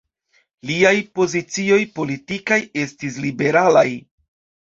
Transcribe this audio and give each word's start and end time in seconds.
Liaj 0.69 0.93
pozicioj 1.19 1.77
politikaj 1.99 2.59
estis 2.85 3.19
liberalaj. 3.27 3.87